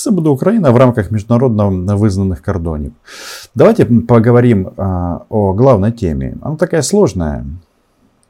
Все 0.00 0.10
буде 0.10 0.30
Украина 0.30 0.72
в 0.72 0.76
рамках 0.78 1.10
международно 1.10 1.94
вызнанных 1.94 2.40
кордонов. 2.40 2.92
Давайте 3.54 3.84
поговорим 3.84 4.72
а, 4.78 5.26
о 5.28 5.52
главной 5.52 5.92
теме. 5.92 6.38
Она 6.40 6.56
такая 6.56 6.80
сложная. 6.80 7.44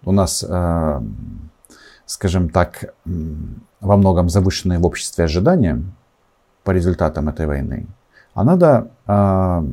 У 0.04 0.10
нас, 0.10 0.44
а, 0.48 1.00
скажем 2.06 2.48
так, 2.48 2.92
во 3.80 3.96
многом 3.96 4.28
завышенные 4.28 4.80
в 4.80 4.86
обществе 4.86 5.26
ожидания 5.26 5.80
по 6.64 6.72
результатам 6.72 7.28
этой 7.28 7.46
войны. 7.46 7.86
А 8.34 8.42
надо 8.42 8.90
а, 9.06 9.64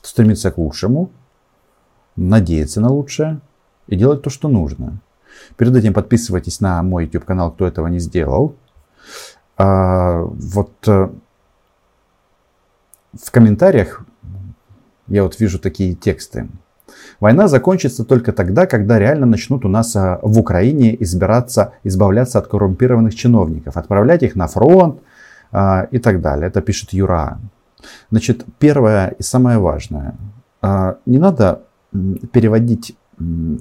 стремиться 0.00 0.50
к 0.50 0.56
лучшему, 0.56 1.10
надеяться 2.16 2.80
на 2.80 2.88
лучшее 2.88 3.40
и 3.88 3.96
делать 3.96 4.22
то, 4.22 4.30
что 4.30 4.48
нужно. 4.48 5.00
Перед 5.58 5.76
этим 5.76 5.92
подписывайтесь 5.92 6.60
на 6.60 6.82
мой 6.82 7.04
YouTube 7.04 7.26
канал, 7.26 7.50
кто 7.50 7.66
этого 7.66 7.88
не 7.88 7.98
сделал. 7.98 8.54
А, 9.56 10.22
вот 10.22 10.72
э, 10.88 11.08
в 13.12 13.30
комментариях 13.30 14.04
я 15.06 15.22
вот 15.22 15.38
вижу 15.38 15.58
такие 15.58 15.94
тексты. 15.94 16.48
Война 17.20 17.46
закончится 17.46 18.04
только 18.04 18.32
тогда, 18.32 18.66
когда 18.66 18.98
реально 18.98 19.26
начнут 19.26 19.64
у 19.64 19.68
нас 19.68 19.94
а, 19.94 20.18
в 20.22 20.38
Украине 20.38 21.00
избираться, 21.02 21.74
избавляться 21.84 22.38
от 22.38 22.48
коррумпированных 22.48 23.14
чиновников, 23.14 23.76
отправлять 23.76 24.22
их 24.22 24.34
на 24.34 24.48
фронт 24.48 25.00
а, 25.52 25.86
и 25.90 25.98
так 25.98 26.20
далее. 26.20 26.48
Это 26.48 26.60
пишет 26.60 26.92
Юра. 26.92 27.38
Значит, 28.10 28.44
первое 28.58 29.08
и 29.18 29.22
самое 29.22 29.58
важное. 29.58 30.14
Не 31.04 31.18
надо 31.18 31.60
переводить 32.32 32.96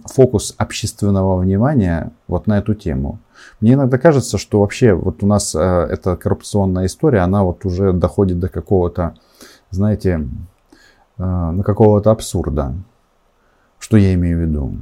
фокус 0.05 0.55
общественного 0.57 1.37
внимания 1.37 2.11
вот 2.27 2.47
на 2.47 2.57
эту 2.57 2.73
тему. 2.73 3.19
Мне 3.59 3.73
иногда 3.73 3.97
кажется, 3.97 4.37
что 4.37 4.61
вообще 4.61 4.93
вот 4.93 5.23
у 5.23 5.27
нас 5.27 5.53
э, 5.55 5.59
эта 5.59 6.15
коррупционная 6.15 6.85
история, 6.85 7.19
она 7.19 7.43
вот 7.43 7.65
уже 7.65 7.93
доходит 7.93 8.39
до 8.39 8.49
какого-то, 8.49 9.15
знаете, 9.69 10.27
э, 11.17 11.23
на 11.23 11.63
какого-то 11.63 12.11
абсурда. 12.11 12.73
Что 13.79 13.97
я 13.97 14.13
имею 14.13 14.37
в 14.37 14.41
виду? 14.41 14.77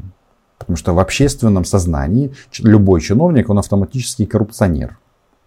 Потому 0.58 0.78
что 0.78 0.94
в 0.94 1.00
общественном 1.00 1.66
сознании 1.66 2.34
любой 2.60 3.02
чиновник, 3.02 3.50
он 3.50 3.60
автоматически 3.60 4.26
коррупционер. 4.26 4.98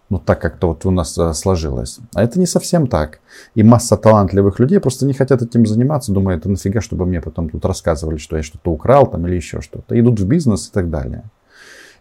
Ну, 0.09 0.19
так 0.19 0.39
как-то 0.39 0.67
вот 0.67 0.85
у 0.85 0.91
нас 0.91 1.17
э, 1.17 1.33
сложилось. 1.33 1.99
А 2.13 2.23
это 2.23 2.39
не 2.39 2.45
совсем 2.45 2.87
так. 2.87 3.19
И 3.55 3.63
масса 3.63 3.97
талантливых 3.97 4.59
людей 4.59 4.79
просто 4.79 5.05
не 5.05 5.13
хотят 5.13 5.41
этим 5.41 5.65
заниматься, 5.65 6.11
думают, 6.11 6.45
нафига, 6.45 6.79
чтобы 6.79 7.05
мне 7.07 7.21
потом 7.21 7.49
тут 7.49 7.65
рассказывали, 7.65 8.17
что 8.17 8.37
я 8.37 8.43
что-то 8.43 8.71
украл 8.71 9.07
там 9.07 9.25
или 9.25 9.35
еще 9.35 9.61
что-то. 9.61 9.99
Идут 9.99 10.19
в 10.19 10.27
бизнес 10.27 10.67
и 10.67 10.71
так 10.71 10.91
далее. 10.91 11.23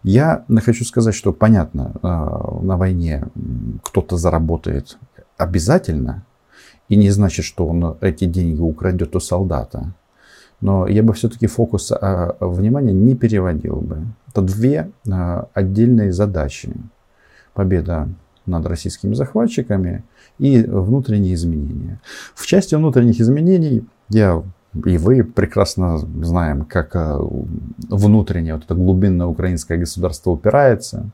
Я 0.02 0.44
хочу 0.64 0.84
сказать, 0.84 1.14
что 1.14 1.32
понятно, 1.32 1.92
э, 1.94 2.62
на 2.62 2.76
войне 2.76 3.24
кто-то 3.82 4.18
заработает 4.18 4.98
обязательно, 5.38 6.26
и 6.90 6.96
не 6.96 7.08
значит, 7.08 7.46
что 7.46 7.66
он 7.66 7.96
эти 8.02 8.26
деньги 8.26 8.60
украдет 8.60 9.16
у 9.16 9.20
солдата. 9.20 9.94
Но 10.60 10.86
я 10.86 11.02
бы 11.02 11.14
все-таки 11.14 11.46
фокус 11.46 11.90
э, 11.90 12.32
внимания 12.38 12.92
не 12.92 13.16
переводил 13.16 13.76
бы. 13.76 14.02
Это 14.28 14.42
две 14.42 14.90
отдельные 15.54 16.12
задачи 16.12 16.74
победа 17.54 18.08
над 18.46 18.66
российскими 18.66 19.14
захватчиками 19.14 20.04
и 20.38 20.62
внутренние 20.62 21.34
изменения. 21.34 22.00
В 22.34 22.46
части 22.46 22.74
внутренних 22.74 23.20
изменений 23.20 23.84
я 24.10 24.42
и 24.84 24.98
вы 24.98 25.22
прекрасно 25.22 25.98
знаем, 25.98 26.64
как 26.64 26.96
э, 26.96 27.18
внутреннее, 27.88 28.54
вот 28.54 28.64
это 28.64 28.74
глубинное 28.74 29.26
украинское 29.26 29.78
государство 29.78 30.30
упирается. 30.30 31.10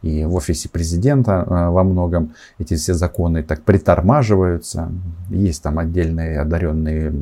И 0.00 0.24
в 0.24 0.34
офисе 0.34 0.68
президента 0.70 1.44
э, 1.46 1.68
во 1.68 1.84
многом 1.84 2.32
эти 2.58 2.74
все 2.74 2.94
законы 2.94 3.42
так 3.42 3.62
притормаживаются. 3.62 4.90
Есть 5.28 5.62
там 5.62 5.78
отдельные 5.78 6.40
одаренные 6.40 7.12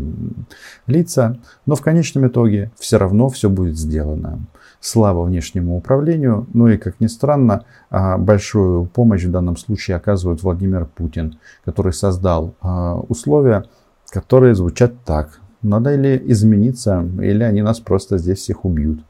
лица. 0.87 1.39
Но 1.67 1.75
в 1.75 1.83
конечном 1.83 2.29
итоге 2.29 2.71
все 2.79 2.97
равно 2.97 3.29
все 3.29 3.51
будет 3.51 3.77
сделано 3.77 4.39
слава 4.81 5.25
внешнему 5.25 5.77
управлению. 5.77 6.47
Ну 6.55 6.69
и, 6.69 6.79
как 6.79 7.01
ни 7.01 7.07
странно, 7.07 7.65
а, 7.91 8.17
большую 8.19 8.87
помощь 8.87 9.25
в 9.25 9.31
данном 9.31 9.57
случае 9.57 9.97
оказывает 9.97 10.43
Владимир 10.43 10.87
Путин, 10.87 11.39
который 11.65 11.93
создал 11.93 12.55
а, 12.61 12.97
условия, 12.97 13.65
которые 14.09 14.55
звучат 14.55 14.95
так. 15.05 15.41
Надо 15.63 15.95
или 15.95 16.21
измениться, 16.33 17.07
или 17.21 17.43
они 17.43 17.61
нас 17.61 17.81
просто 17.81 18.17
здесь 18.17 18.39
всех 18.39 18.65
убьют. 18.65 19.01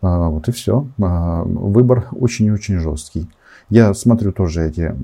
А, 0.00 0.28
вот 0.28 0.48
и 0.48 0.52
все. 0.52 0.86
Выбор 0.96 2.06
очень-очень 2.12 2.78
жесткий. 2.78 3.28
Я 3.68 3.92
смотрю 3.94 4.32
тоже 4.32 4.66
эти 4.66 4.94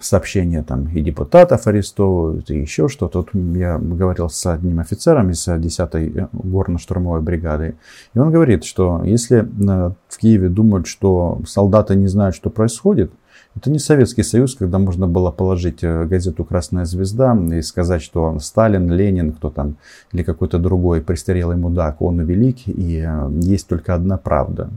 сообщения 0.00 0.62
там 0.62 0.88
и 0.88 1.00
депутатов 1.00 1.66
арестовывают, 1.66 2.50
и 2.50 2.60
еще 2.60 2.88
что-то. 2.88 3.22
Тут 3.22 3.30
я 3.56 3.78
говорил 3.78 4.30
с 4.30 4.46
одним 4.46 4.78
офицером 4.78 5.30
из 5.30 5.46
10-й 5.46 6.20
э, 6.20 6.28
горно-штурмовой 6.32 7.20
бригады, 7.20 7.74
и 8.14 8.18
он 8.18 8.30
говорит, 8.30 8.64
что 8.64 9.02
если 9.04 9.40
э, 9.40 9.92
в 10.08 10.18
Киеве 10.18 10.48
думают, 10.48 10.86
что 10.86 11.40
солдаты 11.46 11.96
не 11.96 12.06
знают, 12.06 12.36
что 12.36 12.50
происходит, 12.50 13.12
это 13.56 13.70
не 13.70 13.80
Советский 13.80 14.22
Союз, 14.22 14.54
когда 14.54 14.78
можно 14.78 15.08
было 15.08 15.32
положить 15.32 15.82
э, 15.82 16.04
газету 16.04 16.44
«Красная 16.44 16.84
звезда» 16.84 17.36
и 17.52 17.60
сказать, 17.62 18.02
что 18.02 18.38
Сталин, 18.38 18.90
Ленин, 18.92 19.32
кто 19.32 19.50
там, 19.50 19.76
или 20.12 20.22
какой-то 20.22 20.58
другой 20.58 21.02
престарелый 21.02 21.56
мудак, 21.56 22.00
он 22.00 22.20
велик, 22.20 22.58
и 22.66 23.04
есть 23.42 23.66
только 23.66 23.94
одна 23.94 24.16
правда 24.16 24.70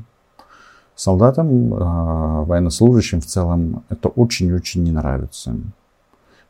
солдатам, 0.95 1.73
а, 1.73 2.43
военнослужащим 2.43 3.21
в 3.21 3.25
целом 3.25 3.83
это 3.89 4.09
очень-очень 4.09 4.83
не 4.83 4.91
нравится. 4.91 5.55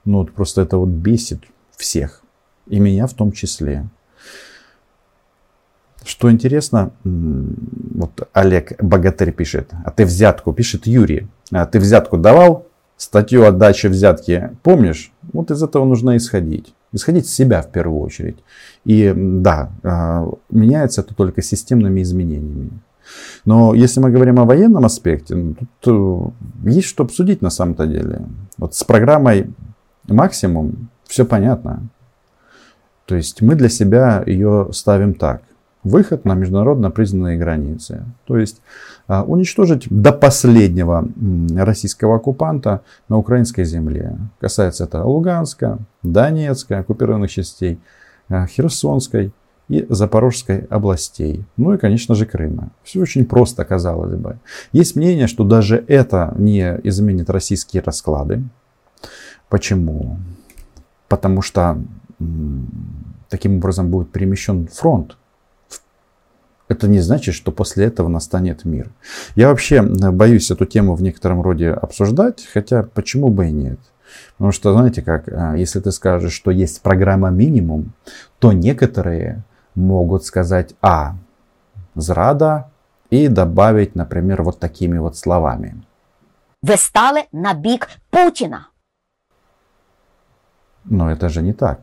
Ну, 0.05 0.19
вот 0.19 0.33
просто 0.33 0.61
это 0.61 0.77
вот 0.77 0.89
бесит 0.89 1.43
всех. 1.75 2.21
И 2.67 2.79
меня 2.79 3.07
в 3.07 3.13
том 3.13 3.31
числе. 3.31 3.87
Что 6.05 6.29
интересно, 6.29 6.91
вот 7.03 8.27
Олег 8.33 8.81
Богатырь 8.81 9.31
пишет, 9.31 9.71
а 9.85 9.91
ты 9.91 10.05
взятку, 10.05 10.51
пишет 10.51 10.85
Юрий, 10.85 11.27
а 11.51 11.65
ты 11.65 11.79
взятку 11.79 12.17
давал? 12.17 12.67
Статью 12.97 13.45
отдачи 13.45 13.87
взятки 13.87 14.51
помнишь? 14.63 15.11
Вот 15.31 15.49
из 15.51 15.63
этого 15.63 15.85
нужно 15.85 16.17
исходить. 16.17 16.73
Исходить 16.91 17.27
с 17.27 17.33
себя 17.33 17.61
в 17.61 17.71
первую 17.71 18.01
очередь. 18.01 18.37
И 18.85 19.13
да, 19.15 19.71
а, 19.81 20.29
меняется 20.49 21.01
это 21.01 21.15
только 21.15 21.41
системными 21.41 22.01
изменениями. 22.01 22.71
Но 23.45 23.73
если 23.73 23.99
мы 23.99 24.11
говорим 24.11 24.39
о 24.39 24.45
военном 24.45 24.85
аспекте, 24.85 25.35
ну, 25.35 25.55
тут 25.79 26.33
э, 26.65 26.69
есть 26.69 26.87
что 26.87 27.03
обсудить 27.03 27.41
на 27.41 27.49
самом-то 27.49 27.85
деле. 27.85 28.21
Вот 28.57 28.75
с 28.75 28.83
программой 28.83 29.51
максимум 30.07 30.89
все 31.05 31.25
понятно. 31.25 31.83
То 33.05 33.15
есть 33.15 33.41
мы 33.41 33.55
для 33.55 33.69
себя 33.69 34.23
ее 34.25 34.69
ставим 34.71 35.13
так. 35.13 35.41
Выход 35.83 36.23
на 36.23 36.33
международно 36.33 36.91
признанные 36.91 37.37
границы. 37.37 38.05
То 38.25 38.37
есть 38.37 38.61
а, 39.07 39.23
уничтожить 39.23 39.87
до 39.89 40.13
последнего 40.13 41.05
российского 41.55 42.15
оккупанта 42.15 42.81
на 43.09 43.17
украинской 43.17 43.65
земле. 43.65 44.17
Касается 44.39 44.85
это 44.85 45.03
Луганска, 45.03 45.79
Донецка, 46.01 46.79
оккупированных 46.79 47.29
частей, 47.29 47.79
а, 48.29 48.47
Херсонской 48.47 49.33
и 49.73 49.85
Запорожской 49.89 50.65
областей. 50.69 51.45
Ну 51.57 51.73
и, 51.73 51.77
конечно 51.77 52.15
же, 52.15 52.25
Крыма. 52.25 52.69
Все 52.83 52.99
очень 52.99 53.25
просто, 53.25 53.65
казалось 53.65 54.15
бы. 54.15 54.37
Есть 54.71 54.95
мнение, 54.95 55.27
что 55.27 55.43
даже 55.43 55.83
это 55.87 56.33
не 56.37 56.79
изменит 56.83 57.29
российские 57.29 57.81
расклады. 57.83 58.43
Почему? 59.49 60.17
Потому 61.07 61.41
что 61.41 61.77
таким 63.29 63.57
образом 63.57 63.89
будет 63.89 64.11
перемещен 64.11 64.67
фронт. 64.67 65.17
Это 66.67 66.87
не 66.87 66.99
значит, 66.99 67.35
что 67.35 67.51
после 67.51 67.85
этого 67.85 68.07
настанет 68.07 68.65
мир. 68.65 68.89
Я 69.35 69.49
вообще 69.49 69.81
боюсь 69.81 70.49
эту 70.49 70.65
тему 70.65 70.95
в 70.95 71.01
некотором 71.01 71.41
роде 71.41 71.69
обсуждать, 71.69 72.47
хотя 72.51 72.83
почему 72.83 73.29
бы 73.29 73.47
и 73.47 73.51
нет. 73.51 73.79
Потому 74.37 74.51
что, 74.51 74.73
знаете 74.73 75.01
как, 75.01 75.27
а, 75.27 75.55
если 75.55 75.79
ты 75.79 75.91
скажешь, 75.91 76.33
что 76.33 76.51
есть 76.51 76.81
программа 76.81 77.29
минимум, 77.29 77.93
то 78.39 78.53
некоторые 78.53 79.43
могут 79.75 80.25
сказать 80.25 80.75
«а» 80.81 81.15
зрада 81.95 82.71
и 83.09 83.27
добавить, 83.27 83.95
например, 83.95 84.43
вот 84.43 84.59
такими 84.59 84.97
вот 84.97 85.17
словами. 85.17 85.83
Вы 86.61 86.77
стали 86.77 87.27
на 87.31 87.53
бік 87.53 87.89
Путина. 88.09 88.67
Но 90.85 91.11
это 91.11 91.29
же 91.29 91.41
не 91.41 91.53
так. 91.53 91.81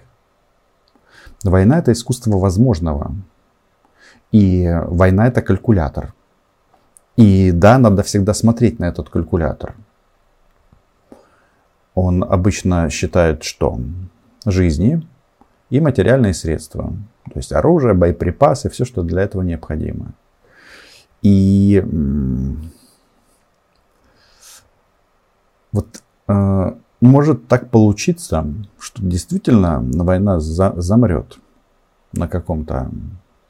Война 1.44 1.78
это 1.78 1.92
искусство 1.92 2.38
возможного. 2.38 3.12
И 4.32 4.68
война 4.86 5.26
это 5.26 5.42
калькулятор. 5.42 6.14
И 7.16 7.50
да, 7.52 7.78
надо 7.78 8.02
всегда 8.02 8.34
смотреть 8.34 8.78
на 8.78 8.86
этот 8.86 9.10
калькулятор. 9.10 9.74
Он 11.94 12.24
обычно 12.24 12.88
считает, 12.88 13.42
что 13.42 13.78
жизни 14.46 15.06
и 15.70 15.80
материальные 15.80 16.34
средства. 16.34 16.92
То 17.24 17.38
есть 17.38 17.52
оружие, 17.52 17.94
боеприпасы, 17.94 18.68
все, 18.68 18.84
что 18.84 19.02
для 19.02 19.22
этого 19.22 19.42
необходимо. 19.42 20.12
И 21.22 21.84
вот 25.72 25.86
э, 26.28 26.72
может 27.00 27.46
так 27.46 27.70
получиться, 27.70 28.46
что 28.78 29.02
действительно 29.02 29.80
война 29.80 30.40
за, 30.40 30.72
замрет 30.76 31.38
на 32.12 32.26
каком-то 32.26 32.90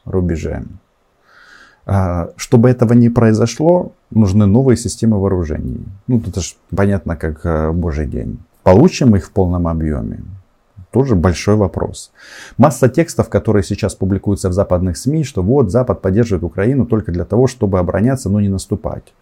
рубеже. 0.04 0.64
А, 1.86 2.30
чтобы 2.36 2.68
этого 2.68 2.92
не 2.92 3.08
произошло, 3.08 3.92
нужны 4.10 4.46
новые 4.46 4.76
системы 4.76 5.18
вооружений. 5.18 5.86
Ну, 6.06 6.18
это 6.26 6.40
же 6.40 6.54
понятно, 6.74 7.16
как 7.16 7.46
э, 7.46 7.72
божий 7.72 8.06
день. 8.06 8.38
Получим 8.62 9.16
их 9.16 9.26
в 9.26 9.30
полном 9.30 9.66
объеме? 9.66 10.20
Тоже 10.90 11.14
большой 11.14 11.56
вопрос. 11.56 12.12
Масса 12.58 12.88
текстов, 12.88 13.28
которые 13.28 13.62
сейчас 13.62 13.94
публикуются 13.94 14.48
в 14.48 14.52
западных 14.52 14.96
СМИ, 14.96 15.24
что 15.24 15.42
вот 15.42 15.70
Запад 15.70 16.02
поддерживает 16.02 16.44
Украину 16.44 16.86
только 16.86 17.12
для 17.12 17.24
того, 17.24 17.46
чтобы 17.46 17.78
обороняться, 17.78 18.28
но 18.28 18.40
не 18.40 18.48
наступать. 18.48 19.12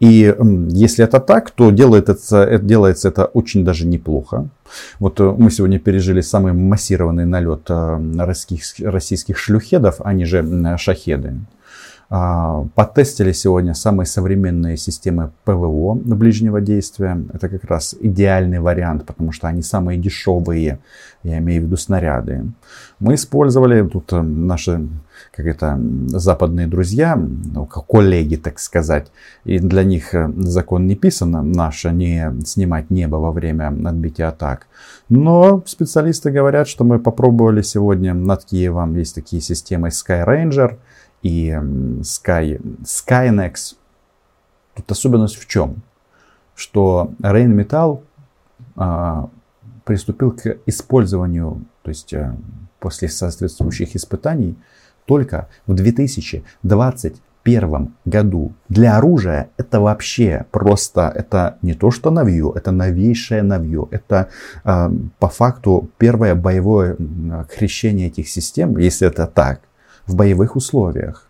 И 0.00 0.34
если 0.70 1.04
это 1.04 1.20
так, 1.20 1.50
то 1.50 1.70
делает 1.70 2.08
это, 2.08 2.58
делается 2.58 3.08
это 3.08 3.24
очень 3.24 3.64
даже 3.64 3.86
неплохо. 3.86 4.48
Вот 4.98 5.20
э, 5.20 5.34
мы 5.38 5.50
сегодня 5.50 5.78
пережили 5.78 6.22
самый 6.22 6.52
массированный 6.52 7.26
налет 7.26 7.62
э, 7.68 8.14
российских, 8.18 8.86
российских 8.86 9.38
шлюхедов, 9.38 10.00
они 10.00 10.24
же 10.24 10.76
шахеды. 10.78 11.34
А, 12.14 12.66
потестили 12.74 13.32
сегодня 13.32 13.72
самые 13.72 14.04
современные 14.06 14.76
системы 14.76 15.30
ПВО 15.44 15.94
ближнего 15.94 16.60
действия. 16.60 17.18
Это 17.32 17.48
как 17.48 17.64
раз 17.64 17.96
идеальный 17.98 18.60
вариант, 18.60 19.06
потому 19.06 19.32
что 19.32 19.48
они 19.48 19.62
самые 19.62 19.98
дешевые, 19.98 20.78
я 21.22 21.38
имею 21.38 21.62
в 21.62 21.64
виду 21.64 21.78
снаряды. 21.78 22.44
Мы 23.00 23.14
использовали, 23.14 23.88
тут 23.88 24.12
э, 24.12 24.20
наши 24.20 24.86
как 25.34 25.46
это, 25.46 25.80
западные 26.08 26.66
друзья, 26.66 27.16
ну, 27.16 27.64
коллеги, 27.64 28.36
так 28.36 28.58
сказать, 28.58 29.10
и 29.44 29.58
для 29.58 29.82
них 29.82 30.12
э, 30.12 30.30
закон 30.36 30.86
не 30.86 30.96
писан, 30.96 31.50
наше 31.52 31.92
не 31.92 32.30
снимать 32.44 32.90
небо 32.90 33.16
во 33.16 33.32
время 33.32 33.68
отбития 33.68 34.28
атак. 34.28 34.66
Но 35.08 35.62
специалисты 35.64 36.30
говорят, 36.30 36.68
что 36.68 36.84
мы 36.84 36.98
попробовали 36.98 37.62
сегодня 37.62 38.12
над 38.12 38.44
Киевом, 38.44 38.96
есть 38.96 39.14
такие 39.14 39.40
системы 39.40 39.88
Sky 39.88 40.26
Ranger– 40.26 40.76
и 41.22 41.50
Sky, 41.50 42.60
Skynex. 42.82 43.76
Тут 44.74 44.90
особенность 44.90 45.36
в 45.36 45.46
чем? 45.48 45.82
Что 46.54 47.12
Rheinmetall 47.20 48.02
а, 48.76 49.30
приступил 49.84 50.32
к 50.32 50.58
использованию, 50.66 51.64
то 51.82 51.88
есть 51.88 52.12
а, 52.14 52.36
после 52.80 53.08
соответствующих 53.08 53.96
испытаний, 53.96 54.56
только 55.06 55.48
в 55.66 55.74
2021 55.74 57.94
году. 58.04 58.52
Для 58.68 58.98
оружия 58.98 59.48
это 59.56 59.80
вообще 59.80 60.44
просто, 60.50 61.10
это 61.14 61.56
не 61.62 61.74
то 61.74 61.90
что 61.90 62.10
навью, 62.10 62.52
это 62.52 62.70
новейшее 62.70 63.42
навью. 63.42 63.88
Это 63.90 64.28
э, 64.64 64.90
по 65.18 65.28
факту 65.28 65.90
первое 65.98 66.36
боевое 66.36 66.96
крещение 67.52 68.06
этих 68.06 68.28
систем, 68.28 68.78
если 68.78 69.08
это 69.08 69.26
так 69.26 69.60
в 70.06 70.14
боевых 70.14 70.56
условиях. 70.56 71.28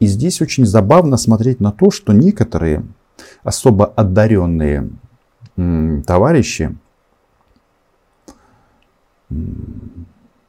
И 0.00 0.06
здесь 0.06 0.40
очень 0.40 0.64
забавно 0.64 1.16
смотреть 1.16 1.60
на 1.60 1.72
то, 1.72 1.90
что 1.90 2.12
некоторые 2.12 2.84
особо 3.42 3.86
одаренные 3.86 4.90
товарищи 6.06 6.76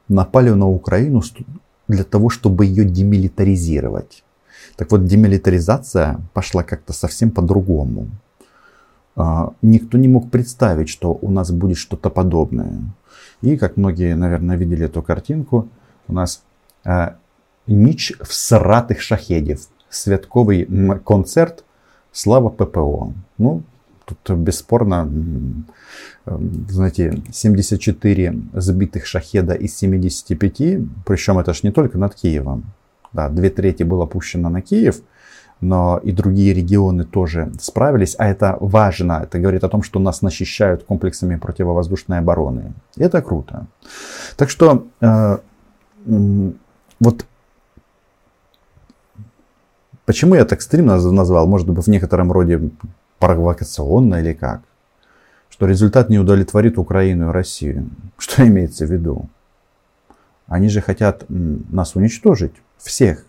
напали 0.08 0.50
на 0.52 0.68
Украину 0.68 1.22
для 1.88 2.04
того, 2.04 2.30
чтобы 2.30 2.66
ее 2.66 2.86
демилитаризировать. 2.86 4.24
Так 4.76 4.92
вот, 4.92 5.06
демилитаризация 5.06 6.22
пошла 6.34 6.64
как-то 6.64 6.94
совсем 6.94 7.32
по-другому. 7.32 8.08
А, 9.16 9.54
никто 9.62 9.98
не 9.98 10.08
мог 10.08 10.32
представить, 10.32 10.90
что 10.90 11.18
у 11.22 11.32
нас 11.32 11.52
будет 11.52 11.78
что-то 11.78 12.10
подобное. 12.10 12.80
И, 13.42 13.58
как 13.58 13.78
многие, 13.78 14.16
наверное, 14.16 14.56
видели 14.56 14.86
эту 14.86 15.02
картинку, 15.02 15.68
у 16.08 16.14
нас 16.14 16.44
ніч 17.68 18.20
всратих 18.22 19.02
шахедів. 19.02 19.68
Святковий 19.90 20.68
концерт 21.04 21.64
Слава 22.12 22.50
ППО. 22.50 23.14
Ну, 23.38 23.64
тут 24.06 24.38
бесспорно, 24.38 25.08
знаете, 26.70 27.22
74 27.32 28.36
сбитых 28.54 29.06
шахеда 29.06 29.54
из 29.54 29.76
75, 29.78 30.80
причем 31.06 31.40
это 31.40 31.54
ж 31.54 31.64
не 31.64 31.72
только 31.72 31.98
над 31.98 32.16
Киевом. 32.16 32.64
Да, 33.14 33.30
две 33.30 33.50
трети 33.50 33.84
было 33.84 34.06
пущено 34.06 34.50
на 34.50 34.62
Киев, 34.62 35.02
но 35.62 36.00
и 36.04 36.12
другие 36.12 36.54
регионы 36.54 37.06
тоже 37.06 37.52
справились. 37.60 38.16
А 38.20 38.28
это 38.28 38.58
важно, 38.60 39.22
это 39.24 39.40
говорит 39.40 39.64
о 39.64 39.70
том, 39.70 39.84
что 39.84 40.00
нас 40.00 40.20
защищают 40.22 40.84
комплексами 40.84 41.38
противовоздушной 41.38 42.20
обороны. 42.20 42.74
И 42.98 43.04
это 43.04 43.22
круто. 43.22 43.66
Так 44.36 44.50
что 44.50 44.88
э, 45.02 45.38
вот 47.00 47.26
почему 50.06 50.36
я 50.36 50.46
так 50.46 50.62
стримно 50.62 51.00
назвал, 51.12 51.48
может 51.48 51.70
быть, 51.70 51.86
в 51.86 51.90
некотором 51.90 52.32
роде 52.32 52.72
провокационно 53.20 54.16
или 54.16 54.34
как? 54.34 54.62
Что 55.50 55.66
результат 55.66 56.10
не 56.10 56.20
удовлетворит 56.20 56.78
Украину 56.78 57.30
и 57.30 57.32
Россию. 57.32 57.90
Что 58.18 58.48
имеется 58.48 58.86
в 58.86 58.92
виду? 58.92 59.30
Они 60.48 60.68
же 60.70 60.82
хотят 60.82 61.26
нас 61.30 61.96
уничтожить, 61.96 62.54
всех, 62.78 63.24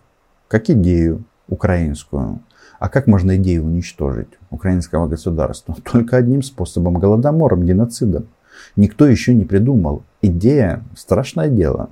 как 0.49 0.71
идею 0.71 1.25
украинскую. 1.49 2.41
А 2.79 2.89
как 2.89 3.07
можно 3.07 3.37
идею 3.37 3.67
уничтожить 3.67 4.31
украинского 4.49 5.07
государства? 5.07 5.77
Только 5.85 6.17
одним 6.17 6.43
способом, 6.43 6.95
голодомором, 6.95 7.65
геноцидом. 7.65 8.27
Никто 8.75 9.07
еще 9.07 9.35
не 9.35 9.45
придумал. 9.45 10.03
Идея– 10.23 10.83
страшное 10.97 11.49
дело 11.49 11.91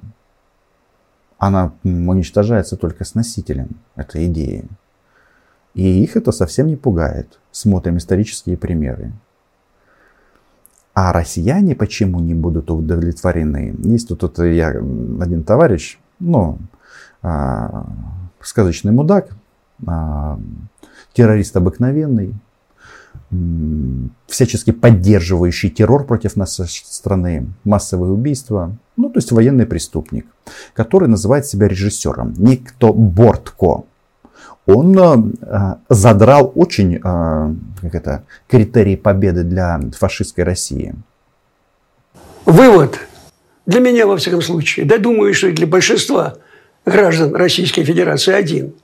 она 1.38 1.72
уничтожается 1.84 2.76
только 2.76 3.04
с 3.04 3.14
носителем 3.14 3.68
этой 3.96 4.26
идеи. 4.26 4.68
И 5.74 6.02
их 6.02 6.16
это 6.16 6.32
совсем 6.32 6.66
не 6.66 6.76
пугает. 6.76 7.38
Смотрим 7.52 7.98
исторические 7.98 8.56
примеры. 8.56 9.12
А 10.94 11.12
россияне 11.12 11.76
почему 11.76 12.18
не 12.18 12.34
будут 12.34 12.70
удовлетворены? 12.70 13.76
Есть 13.84 14.08
тут, 14.08 14.18
тут 14.18 14.40
я, 14.40 14.70
один 14.70 15.44
товарищ, 15.44 15.98
ну, 16.18 16.58
а, 17.22 17.86
сказочный 18.40 18.90
мудак, 18.90 19.28
а, 19.86 20.40
террорист 21.12 21.56
обыкновенный, 21.56 22.34
всячески 24.26 24.70
поддерживающий 24.70 25.70
террор 25.70 26.06
против 26.06 26.36
нашей 26.36 26.66
страны, 26.68 27.46
массовые 27.64 28.12
убийства, 28.12 28.76
ну, 28.96 29.10
то 29.10 29.18
есть 29.18 29.32
военный 29.32 29.66
преступник, 29.66 30.26
который 30.74 31.08
называет 31.08 31.46
себя 31.46 31.68
режиссером, 31.68 32.34
никто 32.38 32.92
Бортко. 32.92 33.84
Он 34.66 34.98
э, 34.98 35.74
задрал 35.88 36.52
очень 36.54 36.96
э, 36.96 37.00
как 37.02 37.94
это, 37.94 38.24
критерии 38.48 38.96
победы 38.96 39.42
для 39.42 39.80
фашистской 39.96 40.44
России. 40.44 40.94
Вывод 42.44 42.98
для 43.66 43.80
меня, 43.80 44.06
во 44.06 44.16
всяком 44.16 44.42
случае, 44.42 44.86
да 44.86 44.98
думаю, 44.98 45.34
что 45.34 45.48
и 45.48 45.52
для 45.52 45.66
большинства 45.66 46.36
граждан 46.86 47.34
Российской 47.34 47.84
Федерации 47.84 48.32
один. 48.32 48.74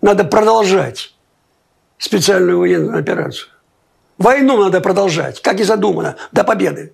Надо 0.00 0.24
продолжать 0.24 1.14
специальную 2.00 2.58
военную 2.58 2.98
операцию. 2.98 3.50
Войну 4.18 4.56
надо 4.56 4.80
продолжать, 4.80 5.40
как 5.40 5.60
и 5.60 5.64
задумано, 5.64 6.16
до 6.32 6.42
победы. 6.44 6.92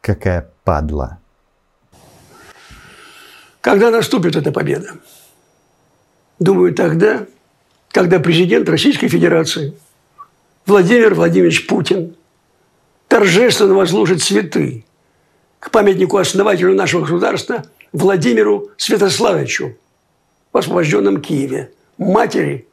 Какая 0.00 0.50
падла. 0.64 1.18
Когда 3.60 3.90
наступит 3.90 4.36
эта 4.36 4.52
победа? 4.52 4.96
Думаю, 6.38 6.74
тогда, 6.74 7.26
когда 7.90 8.18
президент 8.18 8.68
Российской 8.68 9.08
Федерации 9.08 9.76
Владимир 10.66 11.14
Владимирович 11.14 11.66
Путин 11.66 12.16
торжественно 13.08 13.74
возложит 13.74 14.22
цветы 14.22 14.84
к 15.60 15.70
памятнику 15.70 16.18
основателю 16.18 16.74
нашего 16.74 17.02
государства 17.02 17.64
Владимиру 17.92 18.70
Святославичу 18.76 19.76
в 20.52 20.58
освобожденном 20.58 21.20
Киеве, 21.20 21.72
матери 21.98 22.66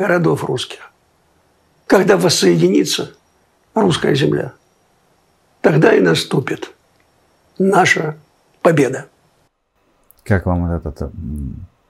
городов 0.00 0.44
русских. 0.44 0.90
Когда 1.86 2.16
воссоединится 2.16 3.10
русская 3.74 4.14
земля, 4.14 4.52
тогда 5.60 5.92
и 5.92 6.00
наступит 6.00 6.70
наша 7.58 8.16
победа. 8.62 9.06
Как 10.24 10.46
вам 10.46 10.68
вот 10.68 10.86
эта 10.86 11.10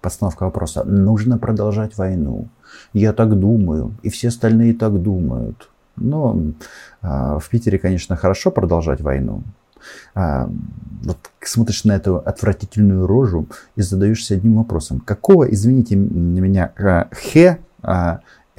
постановка 0.00 0.44
вопроса? 0.44 0.82
Нужно 0.82 1.38
продолжать 1.38 1.96
войну. 1.96 2.48
Я 2.92 3.12
так 3.12 3.38
думаю, 3.38 3.94
и 4.02 4.10
все 4.10 4.28
остальные 4.28 4.74
так 4.74 5.00
думают. 5.00 5.70
Но 5.94 6.36
э, 7.02 7.06
в 7.38 7.48
Питере, 7.48 7.78
конечно, 7.78 8.16
хорошо 8.16 8.50
продолжать 8.50 9.00
войну. 9.00 9.44
А, 10.14 10.50
вот 11.02 11.18
смотришь 11.40 11.84
на 11.84 11.92
эту 11.92 12.16
отвратительную 12.16 13.06
рожу 13.06 13.46
и 13.76 13.82
задаешься 13.82 14.34
одним 14.34 14.56
вопросом. 14.56 15.00
Какого, 15.00 15.44
извините 15.44 15.96
меня, 15.96 16.72
а, 16.76 17.08
хе 17.14 17.48
а, 17.48 17.69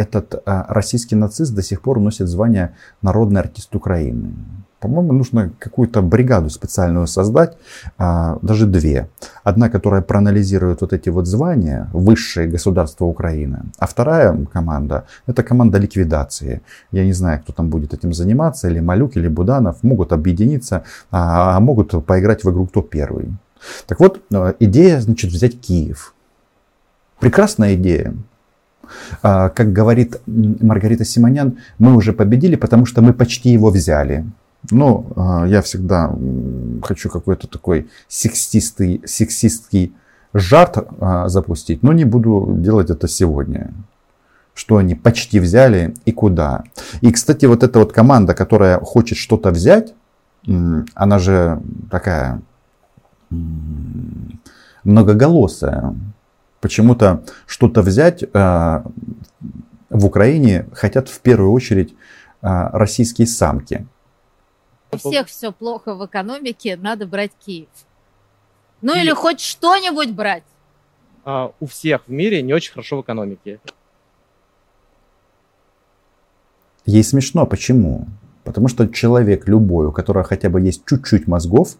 этот 0.01 0.41
а, 0.45 0.65
российский 0.69 1.15
нацист 1.15 1.53
до 1.53 1.61
сих 1.61 1.81
пор 1.81 1.99
носит 1.99 2.27
звание 2.27 2.75
народный 3.01 3.41
артист 3.41 3.75
Украины. 3.75 4.33
По-моему, 4.79 5.13
нужно 5.13 5.51
какую-то 5.59 6.01
бригаду 6.01 6.49
специальную 6.49 7.05
создать, 7.05 7.55
а, 7.97 8.39
даже 8.41 8.65
две. 8.65 9.09
Одна, 9.43 9.69
которая 9.69 10.01
проанализирует 10.01 10.81
вот 10.81 10.93
эти 10.93 11.09
вот 11.09 11.27
звания, 11.27 11.87
высшие 11.93 12.47
государства 12.47 13.05
Украины. 13.05 13.59
А 13.77 13.85
вторая 13.85 14.45
команда, 14.51 15.05
это 15.27 15.43
команда 15.43 15.77
ликвидации. 15.77 16.61
Я 16.91 17.05
не 17.05 17.13
знаю, 17.13 17.39
кто 17.41 17.53
там 17.53 17.69
будет 17.69 17.93
этим 17.93 18.13
заниматься, 18.13 18.69
или 18.69 18.79
Малюк, 18.79 19.17
или 19.17 19.27
Буданов. 19.27 19.83
Могут 19.83 20.13
объединиться, 20.13 20.83
а, 21.11 21.57
а 21.57 21.59
могут 21.59 22.05
поиграть 22.05 22.43
в 22.43 22.49
игру 22.49 22.65
кто 22.65 22.81
первый. 22.81 23.29
Так 23.85 23.99
вот, 23.99 24.21
а, 24.33 24.55
идея, 24.59 24.99
значит, 24.99 25.31
взять 25.31 25.61
Киев. 25.61 26.15
Прекрасная 27.19 27.75
идея. 27.75 28.15
А, 29.21 29.49
как 29.49 29.73
говорит 29.73 30.17
Маргарита 30.27 31.05
Симонян, 31.05 31.57
мы 31.79 31.95
уже 31.95 32.13
победили, 32.13 32.55
потому 32.55 32.85
что 32.85 33.01
мы 33.01 33.13
почти 33.13 33.49
его 33.49 33.69
взяли. 33.69 34.25
Ну, 34.69 35.07
а, 35.15 35.45
я 35.45 35.61
всегда 35.61 36.13
хочу 36.83 37.09
какой-то 37.09 37.47
такой 37.47 37.89
сексистый, 38.07 39.01
сексистский 39.05 39.93
жарт 40.33 40.77
а, 40.99 41.27
запустить, 41.29 41.83
но 41.83 41.93
не 41.93 42.05
буду 42.05 42.55
делать 42.57 42.89
это 42.89 43.07
сегодня. 43.07 43.73
Что 44.53 44.77
они 44.77 44.95
почти 44.95 45.39
взяли 45.39 45.95
и 46.05 46.11
куда. 46.11 46.63
И, 46.99 47.11
кстати, 47.11 47.45
вот 47.45 47.63
эта 47.63 47.79
вот 47.79 47.93
команда, 47.93 48.33
которая 48.33 48.79
хочет 48.79 49.17
что-то 49.17 49.49
взять, 49.51 49.93
она 50.93 51.19
же 51.19 51.61
такая 51.89 52.41
многоголосая. 54.83 55.95
Почему-то 56.61 57.23
что-то 57.45 57.81
взять 57.81 58.23
а, 58.33 58.85
в 59.89 60.05
Украине 60.05 60.67
хотят 60.73 61.09
в 61.09 61.19
первую 61.19 61.51
очередь 61.51 61.93
российские 62.41 63.27
самки. 63.27 63.85
У 64.91 64.97
всех 64.97 65.27
все 65.27 65.51
плохо 65.51 65.95
в 65.95 66.05
экономике, 66.05 66.75
надо 66.75 67.05
брать 67.05 67.31
Киев. 67.45 67.69
Ну 68.81 68.95
или 68.95 69.11
хоть 69.11 69.39
что-нибудь 69.39 70.11
брать. 70.11 70.43
А, 71.23 71.51
у 71.59 71.65
всех 71.67 72.01
в 72.07 72.11
мире 72.11 72.41
не 72.41 72.53
очень 72.53 72.71
хорошо 72.71 72.97
в 72.97 73.01
экономике. 73.01 73.59
Ей 76.85 77.03
смешно. 77.03 77.45
Почему? 77.45 78.07
Потому 78.43 78.67
что 78.67 78.87
человек 78.87 79.47
любой, 79.47 79.87
у 79.87 79.91
которого 79.91 80.23
хотя 80.23 80.49
бы 80.49 80.61
есть 80.61 80.83
чуть-чуть 80.85 81.27
мозгов, 81.27 81.77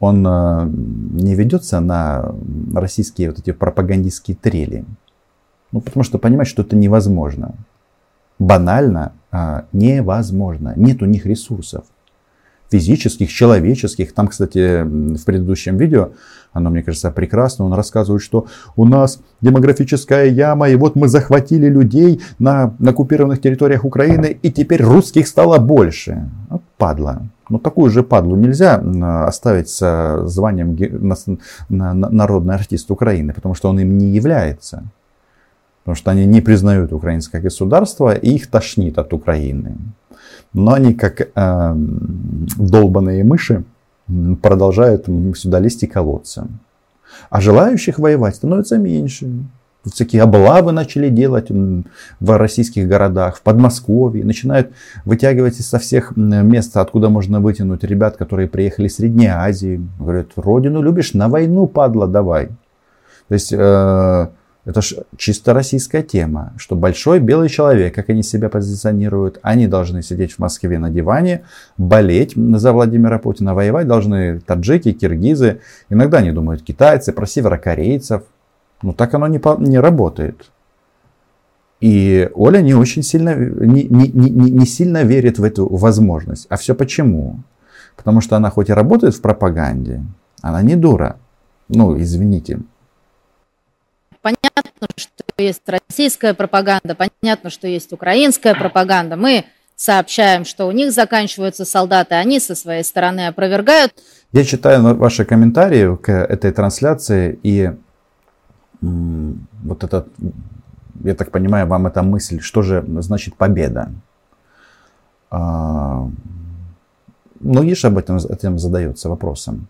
он 0.00 0.26
э, 0.26 0.66
не 0.66 1.34
ведется 1.34 1.80
на 1.80 2.34
российские 2.74 3.30
вот 3.30 3.38
эти 3.38 3.52
пропагандистские 3.52 4.36
трели. 4.36 4.84
Ну, 5.72 5.80
потому 5.80 6.04
что 6.04 6.18
понимает, 6.18 6.48
что 6.48 6.62
это 6.62 6.76
невозможно. 6.76 7.54
Банально 8.38 9.12
а, 9.30 9.64
невозможно. 9.72 10.72
Нет 10.76 11.02
у 11.02 11.06
них 11.06 11.26
ресурсов 11.26 11.84
физических, 12.70 13.30
человеческих. 13.30 14.12
Там, 14.12 14.28
кстати, 14.28 14.82
в 14.82 15.24
предыдущем 15.24 15.76
видео, 15.76 16.10
оно, 16.52 16.70
мне 16.70 16.82
кажется, 16.82 17.10
прекрасно, 17.10 17.64
он 17.64 17.74
рассказывает, 17.74 18.22
что 18.22 18.46
у 18.76 18.84
нас 18.84 19.20
демографическая 19.40 20.26
яма, 20.26 20.68
и 20.68 20.76
вот 20.76 20.96
мы 20.96 21.08
захватили 21.08 21.68
людей 21.68 22.20
на, 22.38 22.74
на 22.78 22.90
оккупированных 22.90 23.40
территориях 23.40 23.84
Украины, 23.84 24.38
и 24.42 24.50
теперь 24.50 24.82
русских 24.82 25.26
стало 25.26 25.58
больше. 25.58 26.30
Вот 26.48 26.62
падла. 26.78 27.28
Ну, 27.50 27.58
такую 27.58 27.90
же 27.90 28.02
падлу 28.02 28.36
нельзя 28.36 28.82
оставить 29.26 29.68
с 29.68 30.22
званием 30.26 30.76
народный 31.68 32.54
артист 32.54 32.90
Украины, 32.90 33.32
потому 33.32 33.54
что 33.54 33.68
он 33.68 33.80
им 33.80 33.98
не 33.98 34.06
является. 34.06 34.84
Потому 35.82 35.96
что 35.96 36.10
они 36.12 36.24
не 36.24 36.40
признают 36.40 36.92
украинское 36.92 37.42
государство, 37.42 38.14
и 38.14 38.30
их 38.30 38.46
тошнит 38.46 38.98
от 38.98 39.12
Украины 39.12 39.76
но 40.52 40.72
они 40.72 40.94
как 40.94 41.20
э, 41.20 41.74
долбанные 42.56 43.24
мыши 43.24 43.64
продолжают 44.42 45.06
сюда 45.34 45.60
лезть 45.60 45.82
и 45.82 45.86
колоться. 45.86 46.48
А 47.30 47.40
желающих 47.40 47.98
воевать 47.98 48.36
становится 48.36 48.78
меньше. 48.78 49.30
Всякие 49.84 50.22
облавы 50.22 50.72
начали 50.72 51.10
делать 51.10 51.50
в 51.50 52.38
российских 52.38 52.88
городах, 52.88 53.36
в 53.36 53.42
Подмосковье. 53.42 54.24
Начинают 54.24 54.70
вытягивать 55.04 55.56
со 55.56 55.78
всех 55.78 56.16
мест, 56.16 56.76
откуда 56.76 57.10
можно 57.10 57.40
вытянуть 57.40 57.84
ребят, 57.84 58.16
которые 58.16 58.48
приехали 58.48 58.86
из 58.86 58.96
Средней 58.96 59.26
Азии. 59.26 59.86
Говорят, 59.98 60.28
родину 60.36 60.80
любишь, 60.80 61.12
на 61.12 61.28
войну, 61.28 61.66
падла, 61.66 62.06
давай. 62.06 62.48
То 63.28 63.34
есть 63.34 63.52
э, 63.52 64.28
это 64.64 64.80
ж 64.80 64.94
чисто 65.16 65.52
российская 65.52 66.02
тема, 66.02 66.54
что 66.56 66.74
большой 66.74 67.20
белый 67.20 67.50
человек, 67.50 67.94
как 67.94 68.08
они 68.08 68.22
себя 68.22 68.48
позиционируют, 68.48 69.38
они 69.42 69.66
должны 69.66 70.02
сидеть 70.02 70.32
в 70.32 70.38
Москве 70.38 70.78
на 70.78 70.90
диване, 70.90 71.44
болеть 71.76 72.34
за 72.34 72.72
Владимира 72.72 73.18
Путина, 73.18 73.54
воевать 73.54 73.86
должны 73.86 74.40
таджики, 74.40 74.92
киргизы, 74.92 75.60
иногда 75.90 76.18
они 76.18 76.32
думают 76.32 76.62
китайцы, 76.62 77.12
про 77.12 77.26
северокорейцев. 77.26 78.22
Но 78.82 78.92
так 78.92 79.14
оно 79.14 79.26
не, 79.28 79.40
не 79.68 79.78
работает. 79.78 80.50
И 81.80 82.30
Оля 82.34 82.60
не 82.60 82.74
очень 82.74 83.02
сильно, 83.02 83.34
не, 83.34 83.84
не, 83.84 84.08
не, 84.08 84.30
не 84.30 84.66
сильно 84.66 85.02
верит 85.02 85.38
в 85.38 85.44
эту 85.44 85.68
возможность. 85.68 86.46
А 86.48 86.56
все 86.56 86.74
почему? 86.74 87.40
Потому 87.96 88.22
что 88.22 88.36
она 88.36 88.48
хоть 88.48 88.70
и 88.70 88.72
работает 88.72 89.14
в 89.14 89.20
пропаганде, 89.20 90.02
она 90.40 90.62
не 90.62 90.76
дура. 90.76 91.16
Ну, 91.68 91.98
извините. 92.00 92.60
Понятно, 94.24 94.88
что 94.96 95.22
есть 95.36 95.60
российская 95.66 96.32
пропаганда, 96.32 96.96
понятно, 96.96 97.50
что 97.50 97.68
есть 97.68 97.92
украинская 97.92 98.54
пропаганда. 98.54 99.16
Мы 99.16 99.44
сообщаем, 99.76 100.46
что 100.46 100.66
у 100.66 100.70
них 100.72 100.92
заканчиваются 100.92 101.66
солдаты, 101.66 102.14
они 102.14 102.40
со 102.40 102.54
своей 102.54 102.84
стороны 102.84 103.26
опровергают. 103.26 103.92
Я 104.32 104.44
читаю 104.44 104.96
ваши 104.96 105.26
комментарии 105.26 105.94
к 105.96 106.10
этой 106.10 106.52
трансляции, 106.52 107.38
и 107.42 107.70
вот 108.80 109.84
это, 109.84 110.06
я 111.02 111.14
так 111.14 111.30
понимаю, 111.30 111.66
вам 111.66 111.86
эта 111.86 112.02
мысль, 112.02 112.40
что 112.40 112.62
же 112.62 112.82
значит 113.00 113.34
победа? 113.34 113.92
А, 115.30 116.08
многие 117.40 117.74
же 117.74 117.88
об 117.88 117.98
этом, 117.98 118.16
этим 118.16 118.58
задаются 118.58 119.10
вопросом. 119.10 119.68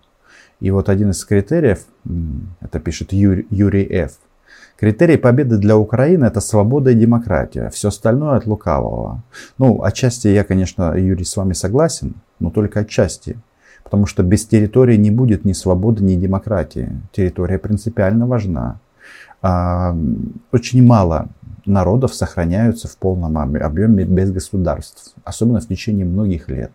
И 0.61 0.71
вот 0.71 0.89
один 0.89 1.11
из 1.11 1.25
критериев, 1.25 1.85
это 2.61 2.79
пишет 2.79 3.13
Юрий, 3.13 3.49
Юрий 3.51 3.85
Ф., 3.91 4.13
Критерий 4.77 5.17
победы 5.17 5.59
для 5.59 5.77
Украины 5.77 6.25
это 6.25 6.41
свобода 6.41 6.91
и 6.91 6.95
демократия. 6.95 7.71
Все 7.71 7.89
остальное 7.89 8.37
от 8.37 8.47
лукавого. 8.47 9.23
Ну, 9.59 9.83
отчасти 9.83 10.29
я, 10.29 10.45
конечно, 10.45 10.95
Юрий, 10.97 11.25
с 11.25 11.37
вами 11.37 11.53
согласен, 11.53 12.15
но 12.41 12.51
только 12.51 12.81
отчасти. 12.81 13.37
Потому 13.85 14.07
что 14.07 14.23
без 14.23 14.47
территории 14.47 14.97
не 14.97 15.11
будет 15.11 15.45
ни 15.45 15.53
свободы, 15.53 16.03
ни 16.03 16.17
демократии. 16.17 16.91
Территория 17.13 17.59
принципиально 17.59 18.27
важна. 18.27 18.81
А, 19.43 19.97
очень 20.53 20.85
мало 20.85 21.29
народов 21.67 22.15
сохраняются 22.15 22.89
в 22.89 22.97
полном 22.97 23.39
объеме 23.39 24.05
без 24.05 24.31
государств, 24.33 25.15
особенно 25.25 25.61
в 25.61 25.69
течение 25.69 26.05
многих 26.05 26.49
лет. 26.49 26.73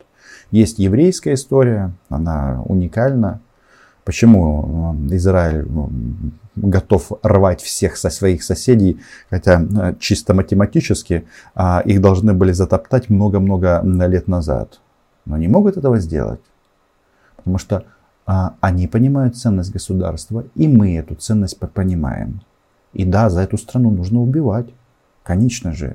Есть 0.52 0.80
еврейская 0.80 1.34
история, 1.34 1.92
она 2.10 2.64
уникальна. 2.66 3.42
Почему 4.10 4.96
Израиль 5.12 5.68
готов 6.56 7.12
рвать 7.22 7.62
всех 7.62 7.96
со 7.96 8.10
своих 8.10 8.42
соседей, 8.42 9.00
хотя 9.30 9.62
э, 9.62 9.94
чисто 10.00 10.34
математически 10.34 11.28
а, 11.54 11.84
их 11.86 12.02
должны 12.02 12.34
были 12.34 12.52
затоптать 12.52 13.12
много-много 13.12 13.84
лет 13.84 14.28
назад. 14.28 14.80
Но 15.26 15.38
не 15.38 15.48
могут 15.48 15.78
этого 15.78 16.00
сделать, 16.00 16.42
потому 17.36 17.60
что 17.60 17.84
а, 18.26 18.56
они 18.62 18.88
понимают 18.88 19.38
ценность 19.38 19.72
государства, 19.72 20.44
и 20.56 20.68
мы 20.68 20.98
эту 20.98 21.14
ценность 21.14 21.60
понимаем. 21.60 22.42
И 22.94 23.06
да, 23.06 23.30
за 23.30 23.42
эту 23.42 23.60
страну 23.60 23.92
нужно 23.92 24.22
убивать, 24.22 24.70
конечно 25.22 25.72
же. 25.72 25.88